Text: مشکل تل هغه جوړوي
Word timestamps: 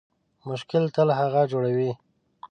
مشکل 0.47 0.83
تل 0.95 1.07
هغه 1.19 1.41
جوړوي 1.51 1.91